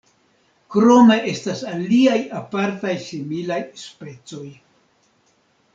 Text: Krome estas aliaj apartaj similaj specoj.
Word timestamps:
Krome 0.75 1.17
estas 1.31 1.61
aliaj 1.73 2.17
apartaj 2.41 2.95
similaj 3.09 3.61
specoj. 3.87 4.45